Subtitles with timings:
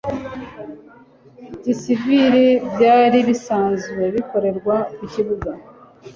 [1.63, 5.51] Gisivili byari bisanzwe bikorerwa ku kibuga